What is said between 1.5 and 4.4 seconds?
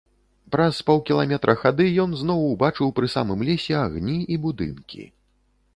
хады ён зноў убачыў пры самым лесе агні